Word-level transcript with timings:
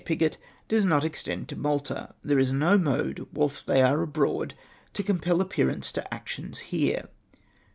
Piggott,' 0.03 0.39
does 0.67 0.83
not 0.83 1.03
extend 1.03 1.47
to 1.47 1.55
jMalta: 1.55 2.13
there 2.23 2.39
is 2.39 2.51
no 2.51 2.75
mode 2.75 3.27
whilst 3.31 3.67
they 3.67 3.83
are 3.83 4.01
abroad 4.01 4.55
to 4.93 5.03
compel 5.03 5.41
appearance 5.41 5.91
to 5.91 6.11
actions 6.11 6.57
here.' 6.57 7.07